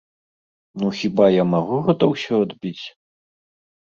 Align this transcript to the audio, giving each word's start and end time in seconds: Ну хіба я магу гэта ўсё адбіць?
Ну 0.83 0.87
хіба 1.01 1.25
я 1.33 1.43
магу 1.53 1.75
гэта 1.91 2.03
ўсё 2.13 2.33
адбіць? 2.49 2.83